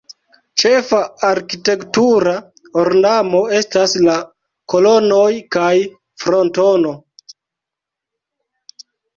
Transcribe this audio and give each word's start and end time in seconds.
Ĉefa 0.61 1.01
arkitektura 1.27 2.33
ornamo 2.83 3.41
estas 3.59 3.93
la 4.07 4.17
kolonoj 4.75 5.29
kaj 5.57 5.71
frontono. 6.25 6.99